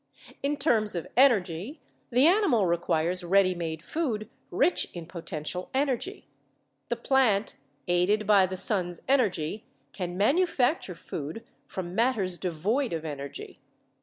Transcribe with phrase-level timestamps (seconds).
[0.41, 6.25] In terms of energy, the animal requires ready made food rich in potential energy;
[6.89, 7.55] the plant,
[7.87, 13.59] aided by the sun's energy, can manufacture food from matters devoid of energy.